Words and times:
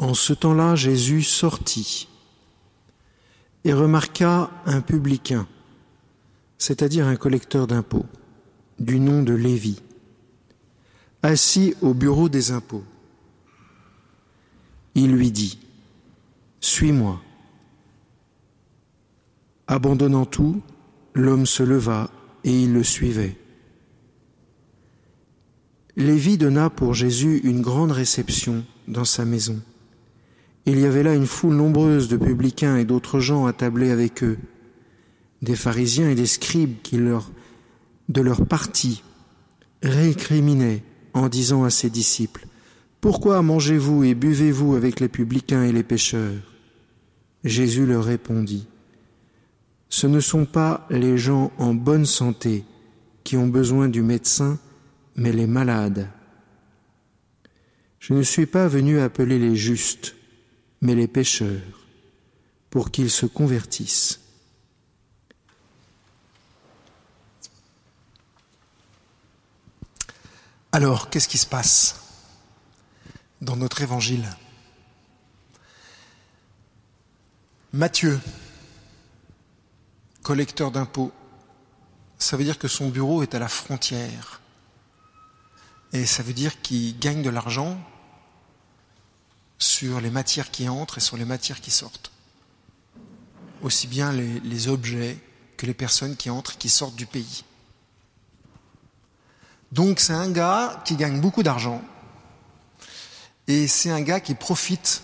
En 0.00 0.14
ce 0.14 0.32
temps-là, 0.32 0.76
Jésus 0.76 1.22
sortit 1.22 2.08
et 3.64 3.74
remarqua 3.74 4.50
un 4.64 4.80
publicain, 4.80 5.46
c'est-à-dire 6.56 7.06
un 7.06 7.16
collecteur 7.16 7.66
d'impôts, 7.66 8.06
du 8.78 8.98
nom 8.98 9.22
de 9.22 9.34
Lévi, 9.34 9.82
assis 11.22 11.74
au 11.82 11.92
bureau 11.92 12.30
des 12.30 12.50
impôts. 12.50 12.82
Il 14.94 15.12
lui 15.12 15.30
dit, 15.30 15.58
Suis-moi. 16.60 17.20
Abandonnant 19.66 20.24
tout, 20.24 20.62
l'homme 21.12 21.44
se 21.44 21.62
leva 21.62 22.10
et 22.42 22.58
il 22.58 22.72
le 22.72 22.84
suivait. 22.84 23.36
Lévi 25.96 26.38
donna 26.38 26.70
pour 26.70 26.94
Jésus 26.94 27.42
une 27.44 27.60
grande 27.60 27.92
réception 27.92 28.64
dans 28.88 29.04
sa 29.04 29.26
maison. 29.26 29.60
Il 30.66 30.78
y 30.78 30.84
avait 30.84 31.02
là 31.02 31.14
une 31.14 31.26
foule 31.26 31.54
nombreuse 31.54 32.08
de 32.08 32.16
publicains 32.16 32.76
et 32.76 32.84
d'autres 32.84 33.18
gens 33.18 33.46
attablés 33.46 33.90
avec 33.90 34.22
eux, 34.22 34.38
des 35.42 35.56
pharisiens 35.56 36.10
et 36.10 36.14
des 36.14 36.26
scribes 36.26 36.76
qui 36.82 36.98
de 36.98 38.20
leur 38.20 38.46
parti, 38.46 39.02
récriminaient 39.82 40.82
en 41.14 41.28
disant 41.28 41.64
à 41.64 41.70
ses 41.70 41.90
disciples, 41.90 42.46
Pourquoi 43.00 43.40
mangez-vous 43.42 44.04
et 44.04 44.14
buvez-vous 44.14 44.74
avec 44.74 45.00
les 45.00 45.08
publicains 45.08 45.64
et 45.64 45.72
les 45.72 45.82
pécheurs 45.82 46.34
Jésus 47.42 47.86
leur 47.86 48.04
répondit, 48.04 48.66
Ce 49.88 50.06
ne 50.06 50.20
sont 50.20 50.44
pas 50.44 50.86
les 50.90 51.16
gens 51.16 51.52
en 51.58 51.72
bonne 51.72 52.04
santé 52.04 52.64
qui 53.24 53.36
ont 53.36 53.48
besoin 53.48 53.88
du 53.88 54.02
médecin, 54.02 54.58
mais 55.16 55.32
les 55.32 55.46
malades. 55.46 56.08
Je 57.98 58.14
ne 58.14 58.22
suis 58.22 58.46
pas 58.46 58.68
venu 58.68 59.00
appeler 59.00 59.38
les 59.38 59.56
justes, 59.56 60.16
mais 60.80 60.94
les 60.94 61.08
pécheurs, 61.08 61.60
pour 62.70 62.90
qu'ils 62.90 63.10
se 63.10 63.26
convertissent. 63.26 64.20
Alors, 70.72 71.10
qu'est-ce 71.10 71.28
qui 71.28 71.38
se 71.38 71.46
passe 71.46 71.96
dans 73.40 73.56
notre 73.56 73.82
évangile? 73.82 74.24
Matthieu, 77.72 78.20
collecteur 80.22 80.70
d'impôts, 80.70 81.12
ça 82.18 82.36
veut 82.36 82.44
dire 82.44 82.58
que 82.58 82.68
son 82.68 82.88
bureau 82.88 83.22
est 83.22 83.34
à 83.34 83.38
la 83.38 83.48
frontière. 83.48 84.40
Et 85.92 86.06
ça 86.06 86.22
veut 86.22 86.32
dire 86.32 86.60
qu'il 86.62 86.98
gagne 86.98 87.22
de 87.22 87.30
l'argent 87.30 87.80
sur 89.80 90.02
les 90.02 90.10
matières 90.10 90.50
qui 90.50 90.68
entrent 90.68 90.98
et 90.98 91.00
sur 91.00 91.16
les 91.16 91.24
matières 91.24 91.62
qui 91.62 91.70
sortent. 91.70 92.10
Aussi 93.62 93.86
bien 93.86 94.12
les, 94.12 94.68
objets 94.68 95.16
que 95.56 95.64
les 95.64 95.72
personnes 95.72 96.16
qui 96.16 96.28
entrent 96.28 96.52
et 96.52 96.58
qui 96.58 96.68
sortent 96.68 96.96
du 96.96 97.06
pays. 97.06 97.44
Donc 99.72 99.98
c'est 99.98 100.12
un 100.12 100.30
gars 100.30 100.82
qui 100.84 100.96
gagne 100.96 101.18
beaucoup 101.18 101.42
d'argent 101.42 101.80
et 103.46 103.68
c'est 103.68 103.88
un 103.88 104.02
gars 104.02 104.20
qui 104.20 104.34
profite 104.34 105.02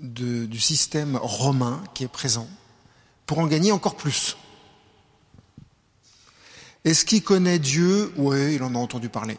du 0.00 0.58
système 0.58 1.16
romain 1.16 1.80
qui 1.94 2.02
est 2.02 2.08
présent 2.08 2.48
pour 3.26 3.38
en 3.38 3.46
gagner 3.46 3.70
encore 3.70 3.96
plus. 3.96 4.36
Est-ce 6.84 7.04
qu'il 7.04 7.22
connaît 7.22 7.60
Dieu? 7.60 8.12
Oui, 8.16 8.56
il 8.56 8.62
en 8.64 8.74
a 8.74 8.78
entendu 8.78 9.08
parler. 9.08 9.38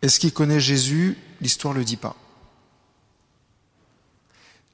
Est-ce 0.00 0.20
qu'il 0.20 0.32
connaît 0.32 0.60
Jésus? 0.60 1.18
L'histoire 1.42 1.74
ne 1.74 1.80
le 1.80 1.84
dit 1.84 1.98
pas. 1.98 2.16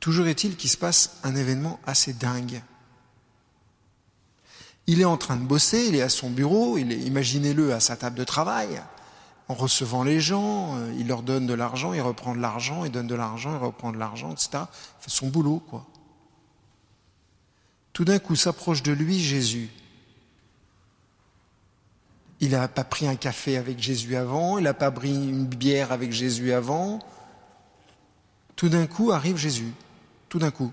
Toujours 0.03 0.27
est-il 0.27 0.56
qu'il 0.56 0.69
se 0.69 0.77
passe 0.77 1.19
un 1.22 1.36
événement 1.36 1.78
assez 1.86 2.12
dingue. 2.12 2.61
Il 4.89 5.00
est 5.00 5.05
en 5.05 5.17
train 5.17 5.36
de 5.36 5.45
bosser, 5.45 5.86
il 5.86 5.95
est 5.95 6.03
à 6.03 6.08
son 6.08 6.28
bureau, 6.28 6.77
il 6.77 6.90
est, 6.90 6.98
imaginez-le, 6.98 7.73
à 7.73 7.79
sa 7.79 7.96
table 7.96 8.18
de 8.18 8.24
travail, 8.24 8.83
en 9.46 9.55
recevant 9.55 10.02
les 10.02 10.20
gens, 10.20 10.77
euh, 10.77 10.92
il 10.98 11.07
leur 11.07 11.23
donne 11.23 11.46
de 11.46 11.55
l'argent, 11.55 11.92
il 11.92 12.01
reprend 12.01 12.35
de 12.35 12.41
l'argent, 12.41 12.85
il 12.85 12.91
donne 12.91 13.07
de 13.07 13.14
l'argent, 13.14 13.52
il 13.52 13.64
reprend 13.64 13.92
de 13.92 13.96
l'argent, 13.96 14.33
etc. 14.33 14.48
Il 14.55 15.02
fait 15.05 15.11
son 15.11 15.29
boulot, 15.29 15.62
quoi. 15.70 15.86
Tout 17.92 18.05
d'un 18.05 18.18
coup 18.18 18.35
s'approche 18.35 18.83
de 18.83 18.91
lui 18.91 19.20
Jésus. 19.20 19.70
Il 22.41 22.51
n'a 22.51 22.67
pas 22.67 22.83
pris 22.83 23.07
un 23.07 23.14
café 23.14 23.57
avec 23.57 23.79
Jésus 23.79 24.17
avant, 24.17 24.58
il 24.58 24.64
n'a 24.64 24.74
pas 24.74 24.91
pris 24.91 25.14
une 25.14 25.46
bière 25.46 25.92
avec 25.92 26.11
Jésus 26.11 26.52
avant. 26.52 26.98
Tout 28.57 28.68
d'un 28.68 28.89
coup 28.89 29.12
arrive 29.12 29.36
Jésus. 29.36 29.73
Tout 30.33 30.39
d'un 30.39 30.51
coup. 30.51 30.73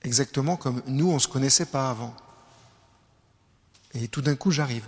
exactement 0.00 0.56
comme 0.56 0.82
nous, 0.86 1.10
on 1.10 1.16
ne 1.16 1.18
se 1.18 1.28
connaissait 1.28 1.66
pas 1.66 1.90
avant. 1.90 2.16
Et 3.92 4.08
tout 4.08 4.22
d'un 4.22 4.36
coup, 4.36 4.50
j'arrive. 4.50 4.86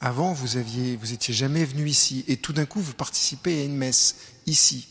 Avant, 0.00 0.32
vous 0.32 0.56
aviez, 0.56 0.96
vous 0.96 1.12
étiez 1.12 1.34
jamais 1.34 1.66
venu 1.66 1.90
ici, 1.90 2.24
et 2.26 2.38
tout 2.38 2.54
d'un 2.54 2.64
coup, 2.64 2.80
vous 2.80 2.94
participez 2.94 3.60
à 3.60 3.64
une 3.66 3.76
messe 3.76 4.16
ici. 4.46 4.88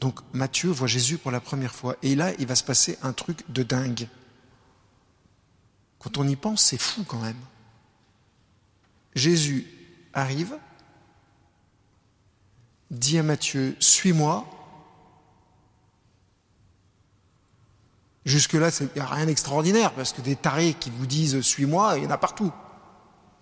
Donc 0.00 0.20
Matthieu 0.32 0.70
voit 0.70 0.88
Jésus 0.88 1.18
pour 1.18 1.32
la 1.32 1.40
première 1.40 1.74
fois, 1.74 1.98
et 2.02 2.14
là, 2.14 2.32
il 2.38 2.46
va 2.46 2.54
se 2.54 2.64
passer 2.64 2.96
un 3.02 3.12
truc 3.12 3.44
de 3.50 3.62
dingue. 3.62 4.08
Quand 5.98 6.16
on 6.16 6.26
y 6.26 6.34
pense, 6.34 6.62
c'est 6.62 6.80
fou 6.80 7.04
quand 7.04 7.20
même. 7.20 7.36
Jésus 9.14 9.66
arrive, 10.12 10.56
dit 12.90 13.18
à 13.18 13.22
Matthieu, 13.22 13.76
suis-moi, 13.80 14.46
Jusque-là, 18.24 18.68
il 18.80 18.88
n'y 18.94 19.00
a 19.00 19.06
rien 19.06 19.26
d'extraordinaire, 19.26 19.92
parce 19.92 20.12
que 20.12 20.20
des 20.20 20.36
tarés 20.36 20.74
qui 20.74 20.90
vous 20.90 21.06
disent 21.06 21.40
suis-moi, 21.40 21.94
il 21.98 22.04
y 22.04 22.06
en 22.06 22.10
a 22.10 22.18
partout. 22.18 22.52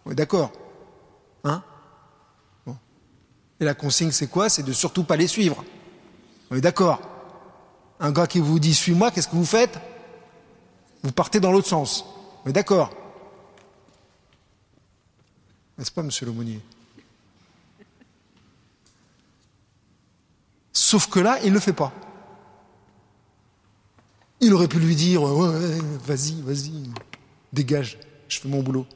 On 0.07 0.11
est 0.11 0.15
d'accord 0.15 0.53
Hein? 1.45 1.63
Et 3.61 3.65
la 3.65 3.75
consigne, 3.75 4.11
c'est 4.11 4.27
quoi? 4.27 4.49
C'est 4.49 4.63
de 4.63 4.73
surtout 4.73 5.05
pas 5.05 5.17
les 5.17 5.27
suivre. 5.27 5.65
On 6.51 6.57
est 6.57 6.63
d'accord 6.63 7.01
Un 7.99 8.11
gars 8.11 8.27
qui 8.27 8.41
vous 8.41 8.59
dit 8.59 8.75
suis-moi, 8.75 9.11
qu'est-ce 9.11 9.29
que 9.29 9.37
vous 9.37 9.45
faites? 9.45 9.79
Vous 11.03 11.13
partez 11.13 11.41
dans 11.41 11.53
l'autre 11.53 11.69
sens. 11.69 12.07
On 12.45 12.51
est 12.51 12.55
d'accord 12.55 12.91
N'est-ce 15.81 15.91
pas, 15.91 16.03
monsieur 16.03 16.27
l'aumônier 16.27 16.61
Sauf 20.75 21.09
que 21.09 21.21
là, 21.21 21.39
il 21.43 21.49
ne 21.49 21.55
le 21.55 21.61
fait 21.61 21.73
pas. 21.73 21.91
Il 24.43 24.53
aurait 24.53 24.69
pu 24.69 24.79
lui 24.79 24.95
dire 24.95 25.23
ouais, 25.23 25.79
Vas-y, 26.05 26.43
vas-y, 26.43 26.91
dégage, 27.55 27.99
je 28.29 28.39
fais 28.41 28.49
mon 28.49 28.63
boulot. 28.63 28.87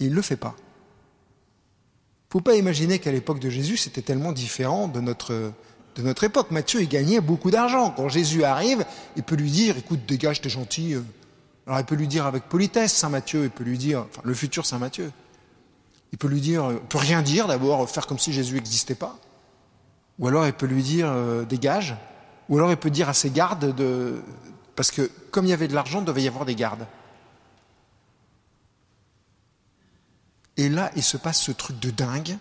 Il 0.00 0.10
ne 0.10 0.16
le 0.16 0.22
fait 0.22 0.36
pas. 0.36 0.56
Il 0.58 2.30
ne 2.30 2.32
faut 2.32 2.40
pas 2.40 2.56
imaginer 2.56 2.98
qu'à 2.98 3.12
l'époque 3.12 3.38
de 3.38 3.48
Jésus, 3.48 3.76
c'était 3.76 4.02
tellement 4.02 4.32
différent 4.32 4.88
de 4.88 5.00
notre, 5.00 5.52
de 5.94 6.02
notre 6.02 6.24
époque. 6.24 6.50
Matthieu, 6.50 6.82
il 6.82 6.88
gagnait 6.88 7.20
beaucoup 7.20 7.52
d'argent. 7.52 7.92
Quand 7.92 8.08
Jésus 8.08 8.42
arrive, 8.42 8.84
il 9.14 9.22
peut 9.22 9.36
lui 9.36 9.52
dire 9.52 9.76
Écoute, 9.76 10.04
dégage, 10.04 10.40
t'es 10.40 10.48
gentil. 10.48 10.96
Alors 11.68 11.78
il 11.78 11.84
peut 11.84 11.94
lui 11.94 12.08
dire 12.08 12.26
avec 12.26 12.48
politesse, 12.48 12.92
Saint 12.92 13.08
Matthieu, 13.08 13.44
il 13.44 13.50
peut 13.50 13.62
lui 13.62 13.78
dire, 13.78 14.00
enfin 14.00 14.20
le 14.24 14.34
futur 14.34 14.66
Saint 14.66 14.80
Matthieu, 14.80 15.12
il 16.14 16.16
peut 16.16 16.28
lui 16.28 16.40
dire, 16.40 16.70
il 16.70 16.78
peut 16.78 16.98
rien 16.98 17.22
dire 17.22 17.48
d'abord, 17.48 17.90
faire 17.90 18.06
comme 18.06 18.20
si 18.20 18.32
Jésus 18.32 18.54
n'existait 18.54 18.94
pas. 18.94 19.18
Ou 20.20 20.28
alors 20.28 20.46
il 20.46 20.52
peut 20.52 20.66
lui 20.66 20.80
dire 20.80 21.08
euh, 21.10 21.44
Dégage. 21.44 21.96
Ou 22.48 22.56
alors 22.56 22.70
il 22.70 22.76
peut 22.76 22.88
dire 22.88 23.08
à 23.08 23.14
ses 23.14 23.30
gardes 23.30 23.74
de. 23.74 24.22
Parce 24.76 24.92
que 24.92 25.10
comme 25.32 25.44
il 25.44 25.48
y 25.48 25.52
avait 25.52 25.66
de 25.66 25.74
l'argent, 25.74 25.98
il 25.98 26.04
devait 26.04 26.22
y 26.22 26.28
avoir 26.28 26.44
des 26.44 26.54
gardes. 26.54 26.86
Et 30.56 30.68
là, 30.68 30.92
il 30.94 31.02
se 31.02 31.16
passe 31.16 31.42
ce 31.42 31.50
truc 31.50 31.80
de 31.80 31.90
dingue. 31.90 32.38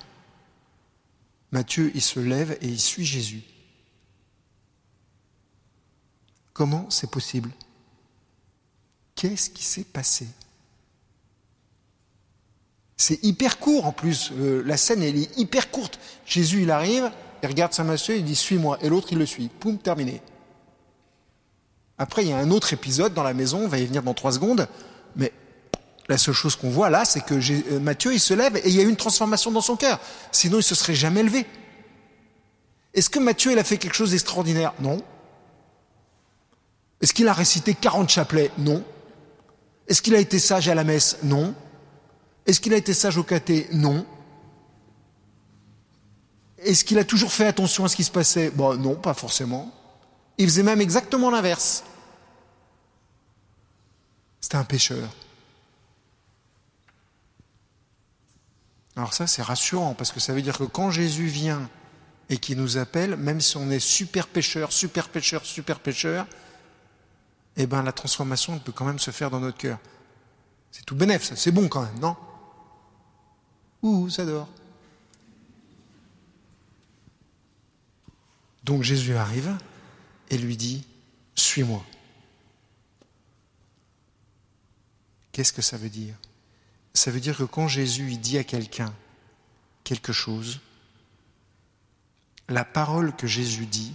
Matthieu, 1.51 1.91
il 1.95 2.01
se 2.03 2.19
lève 2.19 2.55
et 2.61 2.67
il 2.67 2.79
suit 2.79 3.05
Jésus. 3.05 3.41
Comment 6.53 6.87
c'est 6.91 7.09
possible? 7.09 7.49
Qu'est-ce 9.15 9.49
qui 9.49 9.63
s'est 9.63 9.83
passé? 9.83 10.27
C'est 12.97 13.23
hyper 13.23 13.59
court 13.59 13.85
en 13.85 13.91
plus. 13.91 14.31
la 14.37 14.77
scène, 14.77 15.03
elle 15.03 15.17
est 15.17 15.37
hyper 15.37 15.71
courte. 15.71 15.99
Jésus, 16.25 16.61
il 16.63 16.71
arrive, 16.71 17.11
il 17.41 17.47
regarde 17.47 17.73
Saint 17.73 17.83
Matthieu, 17.83 18.15
il 18.15 18.23
dit 18.23 18.35
Suis-moi. 18.35 18.77
Et 18.81 18.89
l'autre, 18.89 19.09
il 19.11 19.17
le 19.17 19.25
suit. 19.25 19.49
Poum, 19.59 19.77
terminé. 19.77 20.21
Après, 21.97 22.23
il 22.23 22.29
y 22.29 22.33
a 22.33 22.37
un 22.37 22.51
autre 22.51 22.73
épisode 22.73 23.13
dans 23.13 23.23
la 23.23 23.33
maison, 23.33 23.59
on 23.65 23.67
va 23.67 23.77
y 23.77 23.85
venir 23.85 24.03
dans 24.03 24.13
trois 24.13 24.31
secondes, 24.31 24.67
mais 25.15 25.31
la 26.09 26.17
seule 26.17 26.33
chose 26.33 26.55
qu'on 26.55 26.69
voit 26.69 26.89
là, 26.89 27.05
c'est 27.05 27.21
que 27.21 27.35
euh, 27.35 27.79
Matthieu, 27.79 28.13
il 28.13 28.19
se 28.19 28.33
lève 28.33 28.57
et 28.57 28.67
il 28.67 28.75
y 28.75 28.79
a 28.79 28.83
une 28.83 28.95
transformation 28.95 29.51
dans 29.51 29.61
son 29.61 29.75
cœur. 29.75 29.99
Sinon, 30.31 30.59
il 30.59 30.63
se 30.63 30.75
serait 30.75 30.95
jamais 30.95 31.23
levé. 31.23 31.45
Est-ce 32.93 33.09
que 33.09 33.19
Matthieu, 33.19 33.51
il 33.51 33.59
a 33.59 33.63
fait 33.63 33.77
quelque 33.77 33.95
chose 33.95 34.11
d'extraordinaire? 34.11 34.73
Non. 34.79 35.01
Est-ce 37.01 37.13
qu'il 37.13 37.27
a 37.27 37.33
récité 37.33 37.73
40 37.73 38.09
chapelets? 38.09 38.51
Non. 38.57 38.83
Est-ce 39.87 40.01
qu'il 40.01 40.15
a 40.15 40.19
été 40.19 40.39
sage 40.39 40.67
à 40.67 40.75
la 40.75 40.83
messe? 40.83 41.17
Non. 41.23 41.53
Est-ce 42.45 42.59
qu'il 42.59 42.73
a 42.73 42.77
été 42.77 42.93
sage 42.93 43.17
au 43.17 43.23
caté 43.23 43.67
Non. 43.71 44.05
Est-ce 46.57 46.83
qu'il 46.83 46.97
a 46.97 47.03
toujours 47.03 47.31
fait 47.31 47.45
attention 47.45 47.85
à 47.85 47.89
ce 47.89 47.95
qui 47.95 48.03
se 48.03 48.11
passait 48.11 48.49
Bon, 48.49 48.75
non, 48.75 48.95
pas 48.95 49.13
forcément. 49.13 49.71
Il 50.37 50.47
faisait 50.47 50.63
même 50.63 50.81
exactement 50.81 51.29
l'inverse. 51.29 51.83
C'était 54.41 54.57
un 54.57 54.63
pécheur. 54.63 55.09
Alors 58.95 59.13
ça, 59.13 59.25
c'est 59.27 59.41
rassurant, 59.41 59.93
parce 59.93 60.11
que 60.11 60.19
ça 60.19 60.33
veut 60.33 60.41
dire 60.41 60.57
que 60.57 60.65
quand 60.65 60.91
Jésus 60.91 61.25
vient 61.25 61.69
et 62.29 62.37
qu'il 62.37 62.57
nous 62.57 62.77
appelle, 62.77 63.15
même 63.15 63.41
si 63.41 63.57
on 63.57 63.69
est 63.71 63.79
super 63.79 64.27
pécheur, 64.27 64.71
super 64.71 65.09
pécheur, 65.09 65.45
super 65.45 65.79
pécheur, 65.79 66.27
eh 67.57 67.65
ben 67.65 67.83
la 67.83 67.91
transformation 67.91 68.57
peut 68.59 68.71
quand 68.71 68.85
même 68.85 68.99
se 68.99 69.11
faire 69.11 69.29
dans 69.29 69.39
notre 69.39 69.57
cœur. 69.57 69.79
C'est 70.71 70.85
tout 70.85 70.95
bénef, 70.95 71.23
ça, 71.23 71.35
c'est 71.35 71.51
bon 71.51 71.67
quand 71.67 71.81
même, 71.81 71.99
non? 71.99 72.15
Ouh, 73.83 74.09
ça 74.09 74.25
dort. 74.25 74.49
Donc 78.63 78.81
Jésus 78.81 79.15
arrive 79.15 79.55
et 80.29 80.37
lui 80.37 80.57
dit, 80.57 80.85
suis-moi. 81.35 81.85
Qu'est-ce 85.31 85.53
que 85.53 85.61
ça 85.61 85.77
veut 85.77 85.89
dire? 85.89 86.15
Ça 86.93 87.11
veut 87.11 87.19
dire 87.19 87.37
que 87.37 87.43
quand 87.43 87.67
Jésus 87.67 88.15
dit 88.17 88.37
à 88.37 88.43
quelqu'un 88.43 88.93
quelque 89.83 90.13
chose, 90.13 90.61
la 92.49 92.63
parole 92.63 93.15
que 93.15 93.27
Jésus 93.27 93.65
dit 93.65 93.93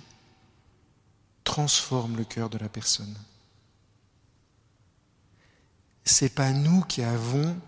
transforme 1.45 2.17
le 2.17 2.25
cœur 2.25 2.51
de 2.51 2.59
la 2.59 2.69
personne. 2.69 3.17
C'est 6.05 6.35
pas 6.35 6.53
nous 6.53 6.83
qui 6.83 7.03
avons 7.03 7.59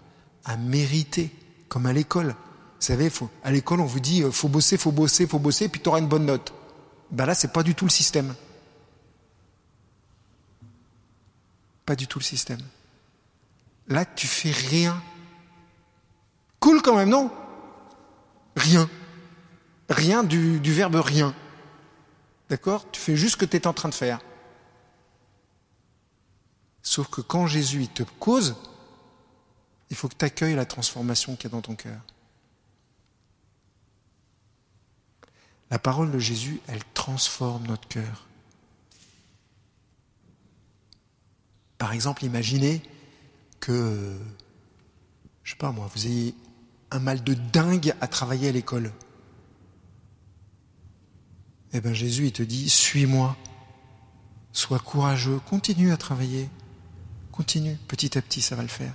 à 0.44 0.56
mériter, 0.56 1.30
comme 1.70 1.86
à 1.86 1.94
l'école. 1.94 2.26
Vous 2.26 2.86
savez, 2.86 3.10
à 3.42 3.50
l'école, 3.50 3.80
on 3.80 3.86
vous 3.86 4.00
dit 4.00 4.22
euh, 4.22 4.30
faut 4.30 4.48
bosser, 4.48 4.76
faut 4.76 4.92
bosser, 4.92 5.26
faut 5.26 5.38
bosser, 5.38 5.68
puis 5.68 5.80
tu 5.80 5.88
auras 5.88 6.00
une 6.00 6.08
bonne 6.08 6.26
note. 6.26 6.52
Ben 7.10 7.24
là, 7.24 7.34
c'est 7.34 7.52
pas 7.52 7.62
du 7.62 7.74
tout 7.74 7.86
le 7.86 7.90
système. 7.90 8.34
Pas 11.86 11.96
du 11.96 12.06
tout 12.06 12.18
le 12.18 12.24
système. 12.24 12.60
Là, 13.88 14.04
tu 14.04 14.26
fais 14.26 14.50
rien. 14.50 15.02
Cool 16.58 16.82
quand 16.82 16.96
même, 16.96 17.08
non? 17.08 17.30
Rien. 18.56 18.88
Rien 19.88 20.22
du, 20.22 20.60
du 20.60 20.72
verbe 20.72 20.96
rien. 20.96 21.34
D'accord? 22.48 22.90
Tu 22.90 23.00
fais 23.00 23.16
juste 23.16 23.32
ce 23.32 23.36
que 23.36 23.44
tu 23.44 23.56
es 23.56 23.66
en 23.66 23.72
train 23.72 23.88
de 23.88 23.94
faire. 23.94 24.20
Sauf 26.82 27.08
que 27.08 27.20
quand 27.20 27.46
Jésus 27.46 27.86
te 27.88 28.02
cause, 28.18 28.56
il 29.90 29.96
faut 29.96 30.08
que 30.08 30.14
tu 30.14 30.24
accueilles 30.24 30.54
la 30.54 30.64
transformation 30.64 31.36
qu'il 31.36 31.44
y 31.44 31.46
a 31.48 31.50
dans 31.50 31.60
ton 31.60 31.74
cœur. 31.74 32.00
La 35.70 35.78
parole 35.78 36.10
de 36.10 36.18
Jésus, 36.18 36.60
elle 36.68 36.82
transforme 36.94 37.66
notre 37.66 37.86
cœur. 37.86 38.26
Par 41.78 41.92
exemple, 41.92 42.24
imaginez 42.24 42.82
que, 43.58 44.18
je 45.44 45.50
sais 45.50 45.56
pas 45.56 45.72
moi, 45.72 45.88
vous 45.94 46.06
ayez 46.06 46.34
un 46.90 46.98
mal 46.98 47.22
de 47.22 47.34
dingue 47.34 47.94
à 48.00 48.08
travailler 48.08 48.48
à 48.48 48.52
l'école. 48.52 48.92
Eh 51.72 51.80
bien 51.80 51.92
Jésus, 51.92 52.26
il 52.26 52.32
te 52.32 52.42
dit, 52.42 52.68
suis-moi, 52.68 53.36
sois 54.52 54.80
courageux, 54.80 55.38
continue 55.48 55.92
à 55.92 55.96
travailler, 55.96 56.48
continue, 57.30 57.76
petit 57.86 58.18
à 58.18 58.22
petit, 58.22 58.42
ça 58.42 58.56
va 58.56 58.62
le 58.62 58.68
faire. 58.68 58.94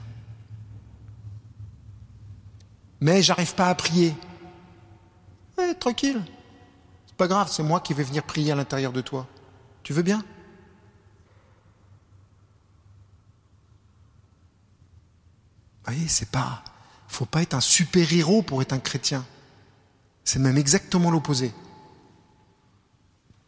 Mais 3.01 3.21
j'arrive 3.21 3.55
pas 3.55 3.67
à 3.67 3.75
prier. 3.75 4.15
Eh, 5.61 5.73
tranquille, 5.75 6.21
pas 7.17 7.27
grave, 7.27 7.49
c'est 7.49 7.63
moi 7.63 7.79
qui 7.79 7.93
vais 7.93 8.03
venir 8.03 8.23
prier 8.23 8.51
à 8.51 8.55
l'intérieur 8.55 8.91
de 8.91 9.01
toi. 9.01 9.27
Tu 9.83 9.93
veux 9.93 10.03
bien? 10.03 10.23
Vous 15.85 15.93
voyez, 15.93 16.07
c'est 16.07 16.29
pas. 16.29 16.63
faut 17.07 17.25
pas 17.25 17.41
être 17.41 17.53
un 17.53 17.61
super-héros 17.61 18.41
pour 18.41 18.61
être 18.61 18.73
un 18.73 18.79
chrétien. 18.79 19.25
C'est 20.23 20.39
même 20.39 20.57
exactement 20.57 21.11
l'opposé. 21.11 21.53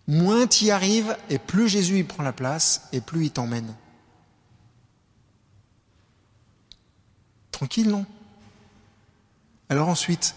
Moins 0.08 0.48
tu 0.48 0.66
y 0.66 0.72
arrives, 0.72 1.18
et 1.30 1.40
plus 1.40 1.68
Jésus 1.68 2.00
y 2.00 2.04
prend 2.04 2.24
la 2.24 2.32
place, 2.32 2.88
et 2.94 3.02
plus 3.02 3.26
il 3.26 3.32
t'emmène. 3.32 3.76
Tranquille, 7.52 7.90
non? 7.90 8.06
Alors 9.70 9.90
ensuite, 9.90 10.36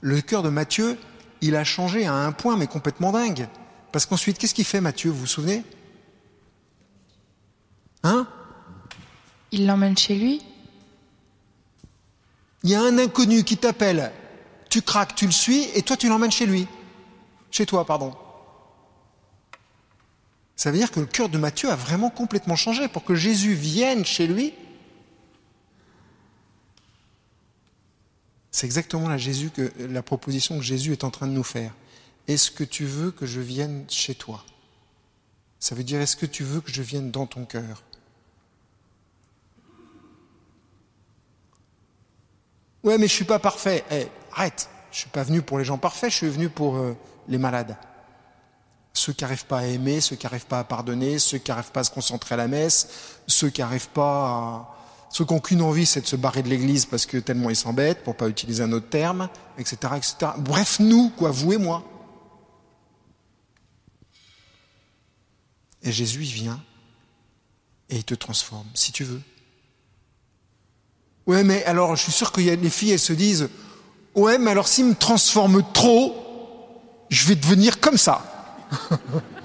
le 0.00 0.20
cœur 0.20 0.42
de 0.42 0.48
Matthieu, 0.48 0.98
il 1.40 1.56
a 1.56 1.64
changé 1.64 2.06
à 2.06 2.14
un 2.14 2.32
point, 2.32 2.56
mais 2.56 2.66
complètement 2.66 3.12
dingue. 3.12 3.48
Parce 3.92 4.06
qu'ensuite, 4.06 4.38
qu'est-ce 4.38 4.54
qu'il 4.54 4.64
fait 4.64 4.80
Matthieu, 4.80 5.10
vous 5.10 5.20
vous 5.20 5.26
souvenez? 5.26 5.64
Hein? 8.04 8.26
Il 9.50 9.66
l'emmène 9.66 9.96
chez 9.96 10.14
lui 10.14 10.42
Il 12.62 12.70
y 12.70 12.74
a 12.74 12.82
un 12.82 12.98
inconnu 12.98 13.44
qui 13.44 13.56
t'appelle, 13.56 14.12
tu 14.68 14.82
craques, 14.82 15.14
tu 15.14 15.26
le 15.26 15.32
suis, 15.32 15.64
et 15.74 15.82
toi 15.82 15.96
tu 15.96 16.08
l'emmènes 16.08 16.30
chez 16.30 16.46
lui. 16.46 16.68
Chez 17.50 17.66
toi, 17.66 17.84
pardon. 17.86 18.14
Ça 20.54 20.70
veut 20.70 20.78
dire 20.78 20.90
que 20.90 21.00
le 21.00 21.06
cœur 21.06 21.28
de 21.28 21.38
Matthieu 21.38 21.70
a 21.70 21.76
vraiment 21.76 22.10
complètement 22.10 22.56
changé. 22.56 22.88
Pour 22.88 23.04
que 23.04 23.14
Jésus 23.14 23.54
vienne 23.54 24.04
chez 24.04 24.26
lui, 24.26 24.52
C'est 28.50 28.66
exactement 28.66 29.08
la, 29.08 30.02
proposition 30.02 30.56
que 30.56 30.64
Jésus 30.64 30.92
est 30.92 31.04
en 31.04 31.10
train 31.10 31.26
de 31.26 31.32
nous 31.32 31.44
faire. 31.44 31.72
Est-ce 32.26 32.50
que 32.50 32.64
tu 32.64 32.84
veux 32.84 33.10
que 33.10 33.26
je 33.26 33.40
vienne 33.40 33.84
chez 33.88 34.14
toi? 34.14 34.44
Ça 35.60 35.74
veut 35.74 35.84
dire 35.84 36.00
est-ce 36.00 36.16
que 36.16 36.26
tu 36.26 36.44
veux 36.44 36.60
que 36.60 36.70
je 36.70 36.82
vienne 36.82 37.10
dans 37.10 37.26
ton 37.26 37.44
cœur? 37.44 37.82
Ouais, 42.84 42.96
mais 42.96 43.08
je 43.08 43.12
suis 43.12 43.24
pas 43.24 43.38
parfait. 43.38 43.84
Eh, 43.90 44.06
arrête. 44.32 44.68
Je 44.90 45.00
suis 45.00 45.10
pas 45.10 45.22
venu 45.22 45.42
pour 45.42 45.58
les 45.58 45.64
gens 45.64 45.78
parfaits, 45.78 46.10
je 46.10 46.16
suis 46.16 46.28
venu 46.28 46.48
pour 46.48 46.76
euh, 46.76 46.96
les 47.28 47.38
malades. 47.38 47.76
Ceux 48.94 49.12
qui 49.12 49.22
n'arrivent 49.22 49.44
pas 49.44 49.58
à 49.58 49.64
aimer, 49.64 50.00
ceux 50.00 50.16
qui 50.16 50.24
n'arrivent 50.24 50.46
pas 50.46 50.60
à 50.60 50.64
pardonner, 50.64 51.18
ceux 51.18 51.38
qui 51.38 51.50
n'arrivent 51.50 51.70
pas 51.70 51.80
à 51.80 51.84
se 51.84 51.90
concentrer 51.90 52.34
à 52.34 52.38
la 52.38 52.48
messe, 52.48 52.88
ceux 53.26 53.50
qui 53.50 53.60
n'arrivent 53.60 53.90
pas 53.90 54.26
à, 54.26 54.77
ceux 55.10 55.24
qui 55.24 55.32
n'ont 55.32 55.40
qu'une 55.40 55.62
envie, 55.62 55.86
c'est 55.86 56.02
de 56.02 56.06
se 56.06 56.16
barrer 56.16 56.42
de 56.42 56.48
l'église 56.48 56.86
parce 56.86 57.06
que 57.06 57.16
tellement 57.18 57.50
ils 57.50 57.56
s'embêtent, 57.56 58.04
pour 58.04 58.16
pas 58.16 58.28
utiliser 58.28 58.62
un 58.62 58.72
autre 58.72 58.88
terme, 58.88 59.28
etc., 59.56 59.76
etc. 59.96 60.32
Bref, 60.38 60.80
nous, 60.80 61.10
quoi, 61.10 61.30
vous 61.30 61.54
et 61.54 61.58
moi. 61.58 61.82
Et 65.82 65.92
Jésus, 65.92 66.22
il 66.22 66.32
vient 66.32 66.60
et 67.88 67.96
il 67.96 68.04
te 68.04 68.14
transforme, 68.14 68.66
si 68.74 68.92
tu 68.92 69.04
veux. 69.04 69.22
Ouais, 71.26 71.44
mais 71.44 71.64
alors, 71.64 71.96
je 71.96 72.02
suis 72.02 72.12
sûr 72.12 72.32
a 72.36 72.56
des 72.56 72.70
filles, 72.70 72.92
elles 72.92 72.98
se 72.98 73.12
disent, 73.12 73.48
ouais, 74.14 74.38
mais 74.38 74.50
alors 74.50 74.68
s'il 74.68 74.86
me 74.86 74.94
transforme 74.94 75.62
trop, 75.72 76.14
je 77.10 77.26
vais 77.28 77.34
devenir 77.34 77.80
comme 77.80 77.98
ça. 77.98 78.66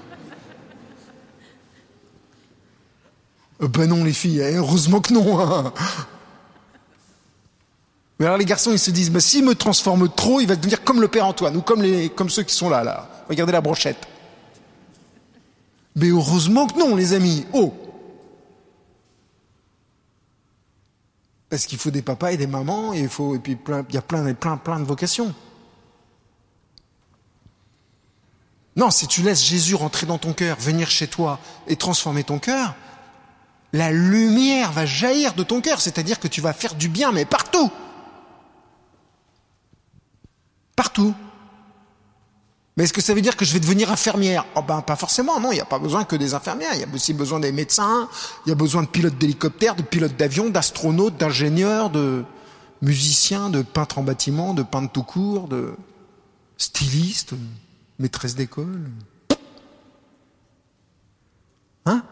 ben 3.66 3.88
non, 3.88 4.04
les 4.04 4.12
filles, 4.12 4.42
hein, 4.42 4.56
heureusement 4.56 5.00
que 5.00 5.12
non. 5.12 5.40
Hein. 5.40 5.72
Mais 8.18 8.26
alors 8.26 8.38
les 8.38 8.44
garçons, 8.44 8.72
ils 8.72 8.78
se 8.78 8.90
disent, 8.90 9.10
ben, 9.10 9.20
s'il 9.20 9.44
me 9.44 9.54
transforme 9.54 10.08
trop, 10.08 10.40
il 10.40 10.46
va 10.46 10.56
devenir 10.56 10.84
comme 10.84 11.00
le 11.00 11.08
Père 11.08 11.26
Antoine, 11.26 11.56
ou 11.56 11.62
comme, 11.62 12.30
ceux 12.30 12.42
qui 12.42 12.54
sont 12.54 12.68
là, 12.68 12.84
là. 12.84 13.08
Regardez 13.28 13.52
la 13.52 13.60
brochette. 13.60 14.06
Mais 15.96 16.08
heureusement 16.08 16.66
que 16.66 16.78
non, 16.78 16.94
les 16.94 17.12
amis. 17.12 17.46
Oh 17.52 17.72
Parce 21.48 21.66
qu'il 21.66 21.78
faut 21.78 21.90
des 21.90 22.02
papas 22.02 22.32
et 22.32 22.36
des 22.36 22.48
mamans, 22.48 22.92
et 22.92 23.06
puis 23.06 23.56
il 23.68 23.94
y 23.94 23.96
a 23.96 24.02
plein, 24.02 24.34
plein, 24.34 24.56
plein 24.56 24.80
de 24.80 24.84
vocations. 24.84 25.34
Non, 28.76 28.90
si 28.90 29.06
tu 29.06 29.22
laisses 29.22 29.44
Jésus 29.44 29.76
rentrer 29.76 30.06
dans 30.06 30.18
ton 30.18 30.32
cœur, 30.32 30.58
venir 30.58 30.90
chez 30.90 31.06
toi 31.06 31.38
et 31.68 31.76
transformer 31.76 32.24
ton 32.24 32.40
cœur, 32.40 32.74
la 33.74 33.90
lumière 33.90 34.70
va 34.70 34.86
jaillir 34.86 35.34
de 35.34 35.42
ton 35.42 35.60
cœur, 35.60 35.80
c'est-à-dire 35.80 36.20
que 36.20 36.28
tu 36.28 36.40
vas 36.40 36.52
faire 36.52 36.76
du 36.76 36.88
bien, 36.88 37.10
mais 37.10 37.24
partout. 37.24 37.72
Partout. 40.76 41.12
Mais 42.76 42.84
est-ce 42.84 42.92
que 42.92 43.00
ça 43.00 43.14
veut 43.14 43.20
dire 43.20 43.36
que 43.36 43.44
je 43.44 43.52
vais 43.52 43.58
devenir 43.58 43.90
infirmière? 43.90 44.46
Oh 44.54 44.62
ben 44.62 44.80
pas 44.80 44.94
forcément, 44.94 45.40
non, 45.40 45.50
il 45.50 45.56
n'y 45.56 45.60
a 45.60 45.64
pas 45.64 45.80
besoin 45.80 46.04
que 46.04 46.14
des 46.14 46.34
infirmières, 46.34 46.70
il 46.74 46.80
y 46.82 46.84
a 46.84 46.86
aussi 46.94 47.14
besoin 47.14 47.40
des 47.40 47.50
médecins, 47.50 48.08
il 48.46 48.50
y 48.50 48.52
a 48.52 48.54
besoin 48.54 48.82
de 48.82 48.86
pilotes 48.86 49.18
d'hélicoptères, 49.18 49.74
de 49.74 49.82
pilotes 49.82 50.16
d'avions, 50.16 50.50
d'astronautes, 50.50 51.16
d'ingénieurs, 51.16 51.90
de 51.90 52.24
musiciens, 52.80 53.50
de 53.50 53.62
peintres 53.62 53.98
en 53.98 54.04
bâtiment, 54.04 54.54
de 54.54 54.62
peintres 54.62 54.92
tout 54.92 55.02
court, 55.02 55.48
de 55.48 55.74
stylistes, 56.58 57.34
maîtresses 57.98 58.36
d'école. 58.36 58.88
Hein? 61.86 62.04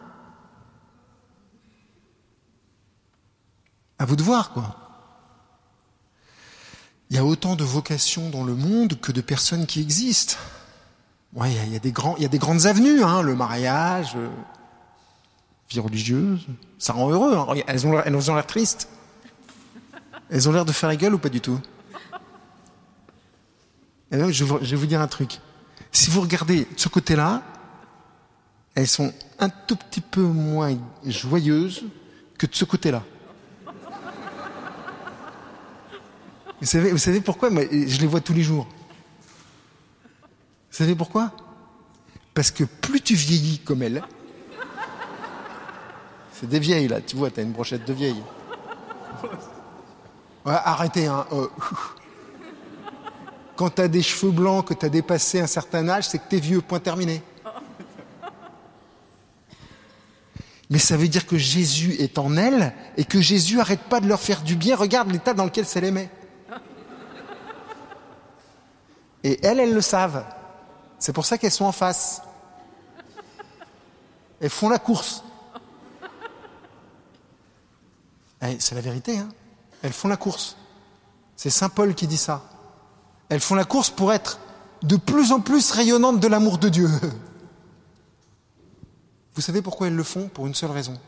À 4.03 4.05
vous 4.05 4.17
de 4.17 4.21
voir, 4.21 4.51
quoi. 4.51 4.75
Il 7.09 7.15
y 7.15 7.19
a 7.19 7.23
autant 7.23 7.55
de 7.55 7.63
vocations 7.63 8.29
dans 8.29 8.43
le 8.43 8.53
monde 8.53 8.99
que 8.99 9.13
de 9.13 9.21
personnes 9.21 9.65
qui 9.65 9.79
existent. 9.79 10.35
Il 11.37 11.71
y 11.71 11.77
a, 11.77 11.79
des 11.79 12.37
grandes 12.37 12.65
avenues, 12.65 13.01
hein, 13.01 13.21
le 13.21 13.33
mariage, 13.33 14.17
euh, 14.17 14.27
vie 15.69 15.79
religieuse, 15.79 16.45
ça 16.77 16.91
rend 16.91 17.11
heureux. 17.11 17.33
Hein. 17.33 17.61
Elles 17.65 17.87
ont, 17.87 18.35
l'air 18.35 18.45
tristes. 18.45 18.89
Elles 20.29 20.49
ont 20.49 20.51
l'air 20.51 20.65
de 20.65 20.73
faire 20.73 20.89
la 20.89 20.97
gueule 20.97 21.13
ou 21.13 21.17
pas 21.17 21.29
du 21.29 21.39
tout? 21.39 21.61
Et 24.11 24.17
eh 24.17 24.33
je, 24.33 24.43
je 24.43 24.71
vais 24.71 24.75
vous 24.75 24.85
dire 24.85 24.99
un 24.99 25.07
truc. 25.07 25.39
Si 25.93 26.09
vous 26.09 26.19
regardez 26.19 26.65
de 26.65 26.67
ce 26.79 26.89
côté-là, 26.89 27.41
elles 28.75 28.89
sont 28.89 29.13
un 29.39 29.47
tout 29.47 29.77
petit 29.77 30.01
peu 30.01 30.23
moins 30.23 30.77
joyeuses 31.05 31.85
que 32.37 32.47
de 32.47 32.53
ce 32.53 32.65
côté-là. 32.65 33.01
Vous 36.63 36.69
savez, 36.69 36.91
vous 36.91 36.97
savez 36.97 37.19
pourquoi 37.19 37.49
Je 37.49 37.99
les 37.99 38.07
vois 38.07 38.21
tous 38.21 38.31
les 38.31 38.41
jours. 38.41 38.65
Vous 40.13 40.77
savez 40.77 40.95
pourquoi? 40.95 41.33
Parce 42.33 42.51
que 42.51 42.63
plus 42.63 43.01
tu 43.01 43.15
vieillis 43.15 43.59
comme 43.59 43.83
elle, 43.83 44.01
c'est 46.31 46.47
des 46.47 46.59
vieilles 46.59 46.87
là, 46.87 47.01
tu 47.01 47.17
vois, 47.17 47.31
t'as 47.31 47.41
une 47.41 47.51
brochette 47.51 47.83
de 47.83 47.91
vieilles. 47.91 48.23
Ouais, 50.45 50.53
arrêtez, 50.53 51.05
hein. 51.05 51.25
Euh, 51.33 51.49
quand 53.57 53.71
t'as 53.71 53.89
des 53.89 54.01
cheveux 54.01 54.31
blancs, 54.31 54.65
que 54.65 54.73
t'as 54.73 54.87
dépassé 54.87 55.41
un 55.41 55.47
certain 55.47 55.89
âge, 55.89 56.07
c'est 56.07 56.17
que 56.17 56.29
t'es 56.29 56.39
vieux, 56.39 56.61
point 56.61 56.79
terminé. 56.79 57.21
Mais 60.69 60.79
ça 60.79 60.95
veut 60.95 61.09
dire 61.09 61.27
que 61.27 61.37
Jésus 61.37 61.95
est 61.99 62.17
en 62.17 62.37
elle 62.37 62.73
et 62.95 63.03
que 63.03 63.19
Jésus 63.19 63.59
arrête 63.59 63.81
pas 63.81 63.99
de 63.99 64.07
leur 64.07 64.21
faire 64.21 64.41
du 64.43 64.55
bien. 64.55 64.77
Regarde 64.77 65.11
l'état 65.11 65.33
dans 65.33 65.43
lequel 65.43 65.65
ça 65.65 65.81
les 65.81 65.91
met. 65.91 66.09
Et 69.23 69.45
elles, 69.45 69.59
elles 69.59 69.73
le 69.73 69.81
savent. 69.81 70.25
C'est 70.99 71.13
pour 71.13 71.25
ça 71.25 71.37
qu'elles 71.37 71.51
sont 71.51 71.65
en 71.65 71.71
face. 71.71 72.21
Elles 74.39 74.49
font 74.49 74.69
la 74.69 74.79
course. 74.79 75.23
Eh, 78.41 78.57
c'est 78.59 78.75
la 78.75 78.81
vérité, 78.81 79.17
hein 79.17 79.29
Elles 79.81 79.93
font 79.93 80.09
la 80.09 80.17
course. 80.17 80.57
C'est 81.35 81.49
Saint 81.49 81.69
Paul 81.69 81.95
qui 81.95 82.07
dit 82.07 82.17
ça. 82.17 82.43
Elles 83.29 83.39
font 83.39 83.55
la 83.55 83.63
course 83.63 83.89
pour 83.89 84.11
être 84.11 84.39
de 84.81 84.97
plus 84.97 85.31
en 85.31 85.39
plus 85.39 85.71
rayonnantes 85.71 86.19
de 86.19 86.27
l'amour 86.27 86.57
de 86.57 86.69
Dieu. 86.69 86.89
Vous 89.35 89.41
savez 89.41 89.61
pourquoi 89.61 89.87
elles 89.87 89.95
le 89.95 90.03
font? 90.03 90.27
Pour 90.27 90.45
une 90.45 90.53
seule 90.53 90.71
raison. 90.71 90.99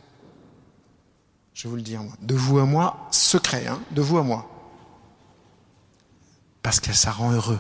Je 1.54 1.64
vais 1.64 1.70
vous 1.70 1.76
le 1.76 1.82
dire, 1.82 2.02
moi. 2.02 2.14
De 2.22 2.36
vous 2.36 2.60
à 2.60 2.66
moi, 2.66 3.08
secret, 3.12 3.68
hein 3.68 3.80
De 3.92 4.02
vous 4.02 4.18
à 4.18 4.24
moi. 4.24 4.50
Parce 6.64 6.80
que 6.80 6.92
ça 6.92 7.12
rend 7.12 7.32
heureux. 7.32 7.60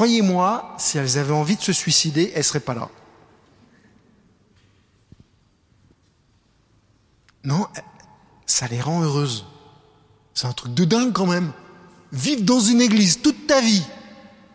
Croyez-moi, 0.00 0.76
si 0.78 0.96
elles 0.96 1.18
avaient 1.18 1.34
envie 1.34 1.56
de 1.56 1.60
se 1.60 1.74
suicider, 1.74 2.30
elles 2.32 2.38
ne 2.38 2.42
seraient 2.42 2.58
pas 2.58 2.72
là. 2.72 2.88
Non, 7.44 7.66
ça 8.46 8.66
les 8.66 8.80
rend 8.80 9.02
heureuses. 9.02 9.44
C'est 10.32 10.46
un 10.46 10.54
truc 10.54 10.72
de 10.72 10.86
dingue 10.86 11.12
quand 11.12 11.26
même. 11.26 11.52
Vivre 12.12 12.44
dans 12.44 12.60
une 12.60 12.80
église 12.80 13.20
toute 13.20 13.46
ta 13.46 13.60
vie 13.60 13.84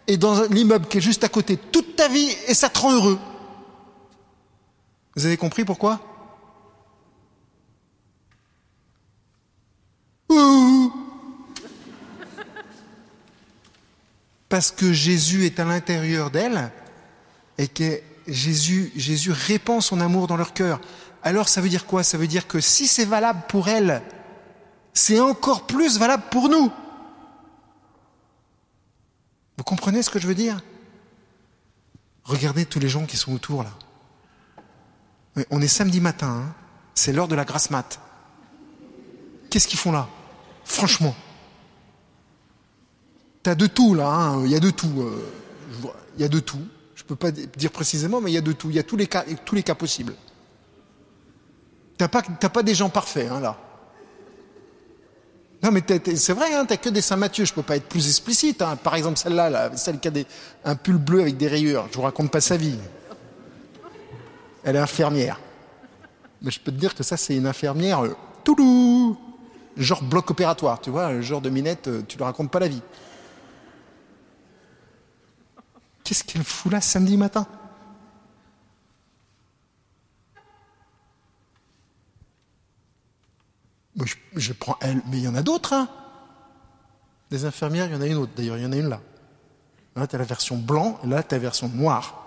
et 0.07 0.17
dans 0.17 0.45
l'immeuble 0.45 0.87
qui 0.87 0.97
est 0.97 1.01
juste 1.01 1.23
à 1.23 1.29
côté 1.29 1.57
toute 1.57 1.95
ta 1.95 2.07
vie 2.07 2.35
et 2.47 2.55
ça 2.55 2.69
te 2.69 2.79
rend 2.79 2.93
heureux. 2.93 3.19
Vous 5.15 5.27
avez 5.27 5.37
compris 5.37 5.63
pourquoi? 5.63 6.01
Parce 14.55 14.71
que 14.71 14.93
Jésus 14.93 15.45
est 15.45 15.59
à 15.59 15.65
l'intérieur 15.65 16.31
d'elle 16.31 16.71
et 17.57 17.67
que 17.67 17.99
Jésus, 18.25 18.89
répand 19.29 19.81
son 19.81 19.99
amour 19.99 20.27
dans 20.27 20.37
leur 20.37 20.53
cœur. 20.53 20.79
Alors 21.23 21.49
ça 21.49 21.59
veut 21.59 21.67
dire 21.67 21.85
quoi? 21.85 22.03
Ça 22.03 22.17
veut 22.17 22.25
dire 22.25 22.47
que 22.47 22.61
si 22.61 22.87
c'est 22.87 23.03
valable 23.03 23.41
pour 23.49 23.67
elle, 23.67 24.01
c'est 24.93 25.19
encore 25.19 25.67
plus 25.67 25.99
valable 25.99 26.23
pour 26.31 26.47
nous. 26.47 26.71
Vous 29.57 29.65
comprenez 29.65 30.01
ce 30.01 30.09
que 30.09 30.19
je 30.19 30.27
veux 30.27 30.35
dire? 30.35 30.61
Regardez 32.23 32.65
tous 32.65 32.79
les 32.79 32.87
gens 32.87 33.05
qui 33.05 33.17
sont 33.17 33.33
autour 33.33 33.61
là. 33.61 33.71
On 35.49 35.61
est 35.61 35.67
samedi 35.67 35.99
matin, 35.99 36.45
hein. 36.45 36.55
c'est 36.93 37.11
l'heure 37.11 37.27
de 37.27 37.35
la 37.35 37.43
grasse 37.43 37.71
mat. 37.71 37.99
Qu'est-ce 39.49 39.67
qu'ils 39.67 39.79
font 39.79 39.91
là? 39.91 40.07
Franchement. 40.63 41.13
T'as 43.45 43.53
de 43.53 43.67
tout 43.67 43.93
là, 43.93 44.07
hein. 44.07 44.43
il 44.43 44.49
y 44.49 44.55
a 44.55 44.59
de 44.59 44.71
tout. 44.71 44.89
Euh, 44.97 45.23
il 46.15 46.21
y 46.23 46.25
a 46.25 46.27
de 46.27 46.39
tout. 46.39 46.65
Je 46.95 47.03
ne 47.03 47.07
peux 47.09 47.15
pas 47.15 47.29
dire 47.29 47.69
précisément, 47.69 48.19
mais 48.19 48.31
il 48.31 48.33
y 48.33 48.39
a 48.39 48.41
de 48.41 48.53
tout. 48.53 48.71
Il 48.71 48.75
y 48.75 48.79
a 48.79 48.83
tous 48.83 48.95
les 48.97 49.05
cas, 49.05 49.75
possibles. 49.75 50.15
T'as 51.95 52.07
pas, 52.07 52.23
pas 52.23 52.63
des 52.63 52.73
gens 52.73 52.89
parfaits 52.89 53.29
hein, 53.31 53.39
là. 53.39 53.55
Non 55.61 55.69
mais 55.69 55.83
c'est 56.15 56.33
vrai, 56.33 56.55
hein, 56.55 56.65
t'as 56.65 56.77
que 56.77 56.89
des 56.89 57.01
Saint 57.01 57.17
Matthieu, 57.17 57.45
je 57.45 57.53
peux 57.53 57.61
pas 57.61 57.75
être 57.75 57.87
plus 57.87 58.07
explicite. 58.07 58.63
Hein. 58.63 58.77
Par 58.77 58.95
exemple 58.95 59.19
celle-là, 59.19 59.51
là, 59.51 59.77
celle 59.77 59.99
qui 59.99 60.07
a 60.07 60.11
un 60.63 60.75
pull 60.75 60.97
bleu 60.97 61.21
avec 61.21 61.37
des 61.37 61.47
rayures, 61.47 61.87
je 61.91 61.97
vous 61.97 62.01
raconte 62.01 62.31
pas 62.31 62.41
sa 62.41 62.57
vie. 62.57 62.79
Elle 64.63 64.75
est 64.75 64.79
infirmière. 64.79 65.39
Mais 66.41 66.49
je 66.49 66.59
peux 66.59 66.71
te 66.71 66.77
dire 66.77 66.95
que 66.95 67.03
ça 67.03 67.15
c'est 67.15 67.35
une 67.35 67.45
infirmière 67.45 68.05
euh, 68.05 68.15
toulou, 68.43 69.15
genre 69.77 70.01
bloc 70.01 70.31
opératoire, 70.31 70.81
tu 70.81 70.89
vois, 70.89 71.21
genre 71.21 71.41
de 71.41 71.51
minette, 71.51 71.87
euh, 71.89 72.01
tu 72.07 72.17
ne 72.17 72.23
racontes 72.23 72.49
pas 72.49 72.59
la 72.59 72.69
vie. 72.69 72.81
Qu'est-ce 76.05 76.23
qu'elle 76.23 76.43
fout 76.43 76.71
là 76.71 76.79
samedi 76.79 77.17
matin 77.17 77.45
je, 84.35 84.51
prends 84.53 84.77
elle, 84.81 85.01
mais 85.07 85.17
il 85.17 85.23
y 85.23 85.27
en 85.27 85.35
a 85.35 85.41
d'autres. 85.41 85.73
Hein 85.73 85.87
Des 87.31 87.45
infirmières, 87.45 87.87
il 87.87 87.93
y 87.93 87.95
en 87.95 88.01
a 88.01 88.07
une 88.07 88.17
autre. 88.17 88.33
D'ailleurs, 88.35 88.57
il 88.57 88.63
y 88.63 88.65
en 88.65 88.71
a 88.73 88.75
une 88.75 88.89
là. 88.89 88.99
Là, 89.95 90.05
tu 90.05 90.15
as 90.15 90.19
la 90.19 90.25
version 90.25 90.57
blanc, 90.57 90.99
et 91.03 91.07
là, 91.07 91.23
tu 91.23 91.33
as 91.33 91.37
la 91.37 91.41
version 91.41 91.69
noire. 91.69 92.21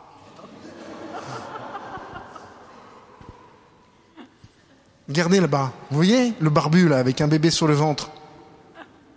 Regardez 5.06 5.40
là-bas. 5.40 5.72
Vous 5.90 5.96
voyez 5.96 6.34
le 6.40 6.50
barbu 6.50 6.88
là, 6.88 6.98
avec 6.98 7.20
un 7.20 7.28
bébé 7.28 7.50
sur 7.50 7.68
le 7.68 7.74
ventre? 7.74 8.10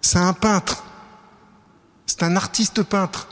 C'est 0.01 0.19
un 0.19 0.33
peintre. 0.33 0.83
C'est 2.05 2.23
un 2.23 2.35
artiste 2.35 2.83
peintre. 2.83 3.29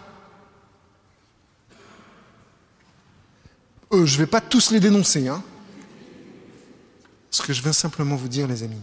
Euh, 3.91 4.05
je 4.05 4.13
ne 4.13 4.19
vais 4.19 4.27
pas 4.27 4.41
tous 4.41 4.71
les 4.71 4.79
dénoncer. 4.79 5.27
Hein. 5.27 5.43
Ce 7.31 7.41
que 7.41 7.53
je 7.53 7.61
veux 7.61 7.73
simplement 7.73 8.15
vous 8.15 8.27
dire, 8.27 8.47
les 8.47 8.63
amis, 8.63 8.81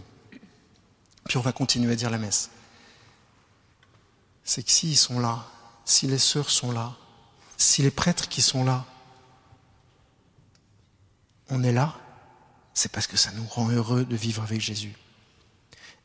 puis 1.25 1.37
on 1.37 1.41
va 1.41 1.51
continuer 1.51 1.91
à 1.91 1.95
dire 1.95 2.09
la 2.09 2.17
messe, 2.17 2.49
c'est 4.43 4.63
que 4.63 4.71
s'ils 4.71 4.97
sont 4.97 5.19
là, 5.19 5.45
si 5.85 6.07
les 6.07 6.17
sœurs 6.17 6.49
sont 6.49 6.71
là, 6.71 6.95
si 7.57 7.81
les 7.81 7.91
prêtres 7.91 8.29
qui 8.29 8.41
sont 8.41 8.63
là, 8.63 8.85
on 11.49 11.63
est 11.63 11.73
là, 11.73 11.95
c'est 12.73 12.91
parce 12.91 13.07
que 13.07 13.17
ça 13.17 13.31
nous 13.31 13.45
rend 13.45 13.69
heureux 13.69 14.05
de 14.05 14.15
vivre 14.15 14.43
avec 14.43 14.61
Jésus. 14.61 14.95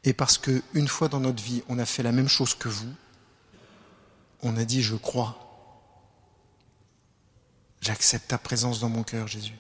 Et 0.05 0.13
parce 0.13 0.39
que 0.39 0.63
une 0.75 0.89
fois 0.89 1.09
dans 1.09 1.21
notre 1.21 1.43
vie, 1.43 1.63
on 1.69 1.79
a 1.79 1.85
fait 1.85 2.03
la 2.03 2.13
même 2.13 2.29
chose 2.29 2.55
que 2.55 2.69
vous, 2.69 2.93
on 4.43 4.57
a 4.57 4.65
dit 4.65 4.83
je 4.83 4.97
crois. 4.97 5.52
J'accepte 7.83 8.29
ta 8.29 8.39
présence 8.39 8.79
dans 8.79 8.89
mon 8.89 9.03
cœur, 9.03 9.27
Jésus. 9.27 9.59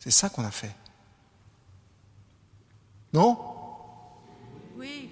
C'est 0.00 0.10
ça 0.10 0.28
qu'on 0.28 0.44
a 0.44 0.50
fait. 0.50 0.74
Non? 3.12 3.38
Oui. 4.76 5.08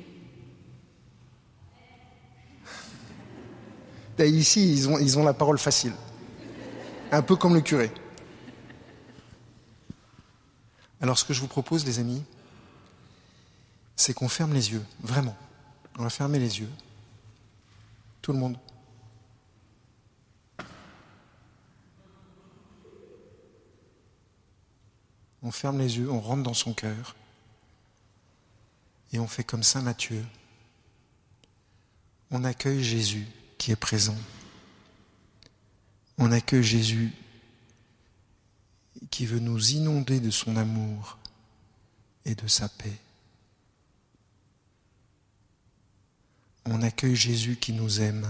Ici, 4.18 4.72
ils 4.72 4.88
ont, 4.88 4.98
ils 4.98 5.16
ont 5.18 5.24
la 5.24 5.34
parole 5.34 5.58
facile. 5.58 5.94
Un 7.12 7.22
peu 7.22 7.36
comme 7.36 7.54
le 7.54 7.60
curé. 7.60 7.92
Alors 11.00 11.16
ce 11.16 11.24
que 11.24 11.32
je 11.32 11.40
vous 11.40 11.46
propose, 11.46 11.86
les 11.86 12.00
amis, 12.00 12.24
c'est 13.94 14.14
qu'on 14.14 14.28
ferme 14.28 14.52
les 14.52 14.72
yeux, 14.72 14.84
vraiment. 15.00 15.36
On 15.96 16.02
va 16.02 16.10
fermer 16.10 16.40
les 16.40 16.58
yeux. 16.58 16.70
Tout 18.20 18.32
le 18.32 18.38
monde. 18.38 18.58
On 25.42 25.50
ferme 25.50 25.78
les 25.78 25.98
yeux, 25.98 26.10
on 26.10 26.20
rentre 26.20 26.42
dans 26.42 26.54
son 26.54 26.72
cœur. 26.72 27.14
Et 29.12 29.18
on 29.18 29.26
fait 29.26 29.44
comme 29.44 29.62
Saint 29.62 29.82
Matthieu. 29.82 30.24
On 32.30 32.44
accueille 32.44 32.82
Jésus 32.82 33.26
qui 33.58 33.70
est 33.70 33.76
présent. 33.76 34.16
On 36.18 36.32
accueille 36.32 36.62
Jésus 36.62 37.12
qui 39.10 39.26
veut 39.26 39.38
nous 39.38 39.72
inonder 39.72 40.20
de 40.20 40.30
son 40.30 40.56
amour 40.56 41.18
et 42.24 42.34
de 42.34 42.46
sa 42.46 42.68
paix. 42.68 42.98
On 46.64 46.82
accueille 46.82 47.14
Jésus 47.14 47.56
qui 47.56 47.72
nous 47.72 48.00
aime 48.00 48.26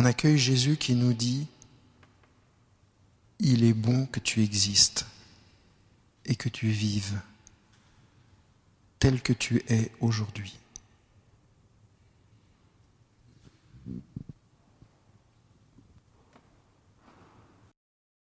On 0.00 0.04
accueille 0.04 0.38
Jésus 0.38 0.76
qui 0.76 0.94
nous 0.94 1.12
dit, 1.12 1.48
il 3.40 3.64
est 3.64 3.72
bon 3.72 4.06
que 4.06 4.20
tu 4.20 4.44
existes 4.44 5.04
et 6.24 6.36
que 6.36 6.48
tu 6.48 6.68
vives 6.68 7.20
tel 9.00 9.20
que 9.20 9.32
tu 9.32 9.64
es 9.66 9.90
aujourd'hui. 9.98 10.56